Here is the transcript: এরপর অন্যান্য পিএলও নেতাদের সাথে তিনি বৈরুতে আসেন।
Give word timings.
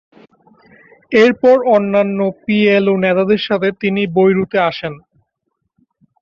এরপর 1.11 1.57
অন্যান্য 1.75 2.19
পিএলও 2.41 2.95
নেতাদের 3.05 3.41
সাথে 3.47 3.69
তিনি 3.81 4.01
বৈরুতে 4.17 4.57
আসেন। 4.69 4.93